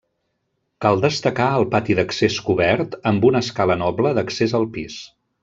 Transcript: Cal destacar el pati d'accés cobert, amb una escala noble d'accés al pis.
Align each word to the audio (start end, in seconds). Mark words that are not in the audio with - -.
Cal 0.85 1.03
destacar 1.03 1.49
el 1.57 1.65
pati 1.75 1.97
d'accés 1.99 2.39
cobert, 2.47 2.97
amb 3.11 3.29
una 3.31 3.43
escala 3.47 3.77
noble 3.83 4.17
d'accés 4.21 4.59
al 4.63 4.69
pis. 4.81 4.99